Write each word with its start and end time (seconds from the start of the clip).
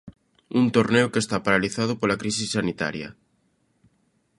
Un 0.59 0.65
torneo 0.77 1.11
que 1.11 1.21
está 1.23 1.37
paralizado 1.45 1.93
pola 1.99 2.19
crise 2.21 2.45
sanitaria. 2.55 3.09